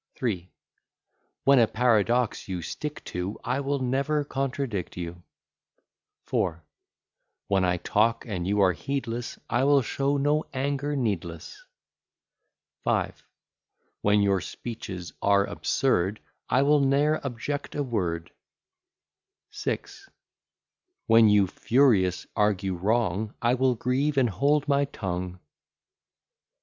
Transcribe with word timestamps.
III 0.19 0.51
When 1.43 1.59
a 1.59 1.67
paradox 1.67 2.47
you 2.47 2.63
stick 2.63 3.03
to, 3.03 3.37
I 3.43 3.59
will 3.59 3.77
never 3.77 4.23
contradict 4.23 4.97
you. 4.97 5.21
IV 6.25 6.55
When 7.47 7.63
I 7.63 7.77
talk 7.77 8.25
and 8.25 8.47
you 8.47 8.61
are 8.61 8.71
heedless, 8.71 9.37
I 9.47 9.63
will 9.63 9.83
show 9.83 10.17
no 10.17 10.43
anger 10.55 10.95
needless. 10.95 11.63
V 12.83 13.09
When 14.01 14.23
your 14.23 14.41
speeches 14.41 15.13
are 15.21 15.45
absurd, 15.45 16.19
I 16.49 16.63
will 16.63 16.79
ne'er 16.79 17.19
object 17.23 17.75
a 17.75 17.83
word. 17.83 18.31
VI 19.53 19.81
When 21.05 21.29
you 21.29 21.45
furious 21.45 22.25
argue 22.35 22.73
wrong, 22.73 23.35
I 23.39 23.53
will 23.53 23.75
grieve 23.75 24.17
and 24.17 24.31
hold 24.31 24.67
my 24.67 24.85
tongue. 24.85 25.39